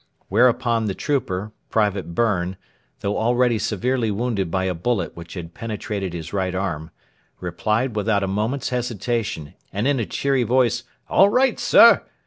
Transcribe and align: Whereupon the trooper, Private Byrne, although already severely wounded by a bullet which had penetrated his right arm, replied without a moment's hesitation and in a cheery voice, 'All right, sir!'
Whereupon 0.29 0.85
the 0.85 0.95
trooper, 0.95 1.51
Private 1.69 2.15
Byrne, 2.15 2.57
although 3.03 3.19
already 3.19 3.59
severely 3.59 4.09
wounded 4.09 4.49
by 4.49 4.63
a 4.63 4.73
bullet 4.73 5.15
which 5.15 5.35
had 5.35 5.53
penetrated 5.53 6.13
his 6.13 6.33
right 6.33 6.55
arm, 6.55 6.89
replied 7.39 7.95
without 7.95 8.23
a 8.23 8.27
moment's 8.27 8.69
hesitation 8.69 9.53
and 9.71 9.87
in 9.87 9.99
a 9.99 10.07
cheery 10.07 10.41
voice, 10.41 10.85
'All 11.07 11.29
right, 11.29 11.59
sir!' 11.59 12.01